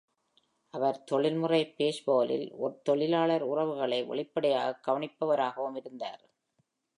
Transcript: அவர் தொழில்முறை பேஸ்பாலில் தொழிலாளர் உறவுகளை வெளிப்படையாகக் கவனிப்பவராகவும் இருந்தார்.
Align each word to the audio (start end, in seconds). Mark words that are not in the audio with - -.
அவர் 0.73 1.03
தொழில்முறை 1.03 1.73
பேஸ்பாலில் 1.77 2.45
தொழிலாளர் 2.83 3.41
உறவுகளை 3.41 4.03
வெளிப்படையாகக் 4.03 4.83
கவனிப்பவராகவும் 4.87 5.75
இருந்தார். 5.75 6.23